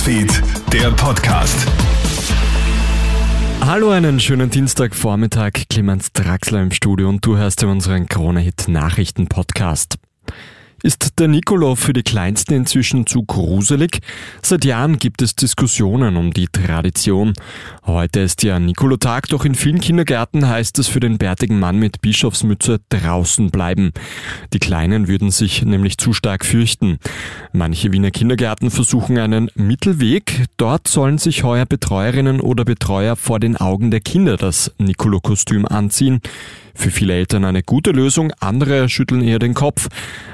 [0.00, 1.66] Newsfeed, der Podcast.
[3.60, 5.68] Hallo, einen schönen Dienstagvormittag.
[5.68, 9.98] Clemens Draxler im Studio und du hörst unseren Krone-Hit Nachrichten-Podcast.
[10.82, 13.98] Ist der Nicolo für die Kleinsten inzwischen zu gruselig?
[14.40, 17.34] Seit Jahren gibt es Diskussionen um die Tradition.
[17.84, 22.00] Heute ist ja Nikolotag, doch in vielen Kindergärten heißt es für den bärtigen Mann mit
[22.00, 23.92] Bischofsmütze draußen bleiben.
[24.54, 26.98] Die Kleinen würden sich nämlich zu stark fürchten.
[27.52, 30.46] Manche Wiener Kindergärten versuchen einen Mittelweg.
[30.56, 36.22] Dort sollen sich heuer Betreuerinnen oder Betreuer vor den Augen der Kinder das Nicolo-Kostüm anziehen.
[36.74, 39.88] Für viele Eltern eine gute Lösung, andere schütteln eher den Kopf.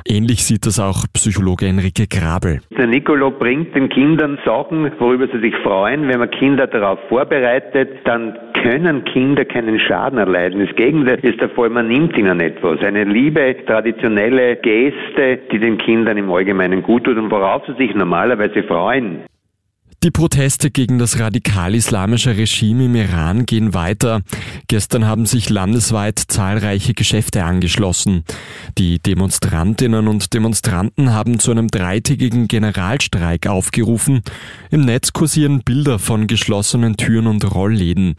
[0.07, 2.61] Ähnlich sieht das auch Psychologe Enrique Grabel.
[2.77, 6.09] Der Nicolo bringt den Kindern Sachen, worüber sie sich freuen.
[6.09, 10.65] Wenn man Kinder darauf vorbereitet, dann können Kinder keinen Schaden erleiden.
[10.67, 12.81] Das Gegenteil ist der Fall, man nimmt ihnen etwas.
[12.81, 17.95] Eine liebe, traditionelle Geste, die den Kindern im Allgemeinen gut tut und worauf sie sich
[17.95, 19.21] normalerweise freuen.
[20.07, 24.23] Die Proteste gegen das radikal-islamische Regime im Iran gehen weiter.
[24.69, 28.23] Gestern haben sich landesweit zahlreiche Geschäfte angeschlossen.
[28.79, 34.23] Die Demonstrantinnen und Demonstranten haben zu einem dreitägigen Generalstreik aufgerufen.
[34.71, 38.15] Im Netz kursieren Bilder von geschlossenen Türen und Rollläden.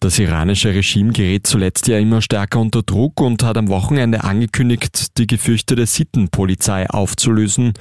[0.00, 5.18] Das iranische Regime gerät zuletzt ja immer stärker unter Druck und hat am Wochenende angekündigt,
[5.18, 7.74] die gefürchtete Sittenpolizei aufzulösen.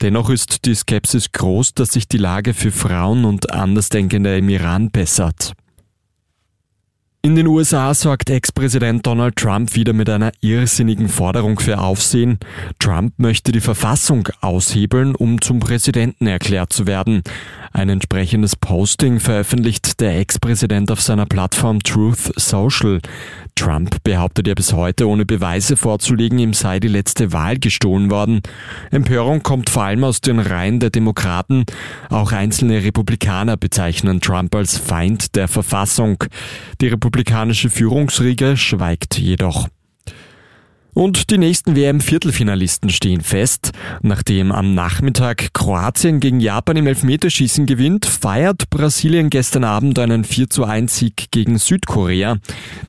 [0.00, 4.90] Dennoch ist die Skepsis groß, dass sich die Lage für Frauen und Andersdenkende im Iran
[4.90, 5.52] bessert.
[7.26, 12.38] In den USA sorgt Ex-Präsident Donald Trump wieder mit einer irrsinnigen Forderung für Aufsehen.
[12.78, 17.22] Trump möchte die Verfassung aushebeln, um zum Präsidenten erklärt zu werden.
[17.72, 23.00] Ein entsprechendes Posting veröffentlicht der Ex-Präsident auf seiner Plattform Truth Social.
[23.56, 28.42] Trump behauptet ja bis heute, ohne Beweise vorzulegen, ihm sei die letzte Wahl gestohlen worden.
[28.90, 31.64] Empörung kommt vor allem aus den Reihen der Demokraten.
[32.08, 36.22] Auch einzelne Republikaner bezeichnen Trump als Feind der Verfassung.
[36.80, 39.66] Die republikanische Führungsriege schweigt jedoch.
[40.96, 43.72] Und die nächsten WM-Viertelfinalisten stehen fest.
[44.00, 50.48] Nachdem am Nachmittag Kroatien gegen Japan im Elfmeterschießen gewinnt, feiert Brasilien gestern Abend einen 4
[50.48, 52.38] zu 1 Sieg gegen Südkorea.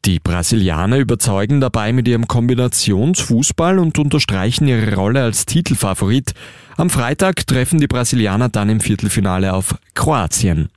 [0.05, 6.31] Die Brasilianer überzeugen dabei mit ihrem Kombinationsfußball und unterstreichen ihre Rolle als Titelfavorit.
[6.77, 10.69] Am Freitag treffen die Brasilianer dann im Viertelfinale auf Kroatien.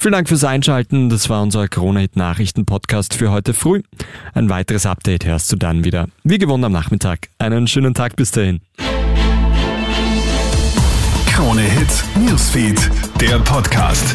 [0.00, 1.08] Vielen Dank fürs Einschalten.
[1.10, 3.82] Das war unser Krone-Hit Nachrichten-Podcast für heute früh.
[4.32, 6.06] Ein weiteres Update hörst du dann wieder.
[6.22, 7.28] Wie gewohnt am Nachmittag.
[7.38, 8.60] Einen schönen Tag bis dahin.
[11.26, 14.14] Krone-Hit Newsfeed, der Podcast.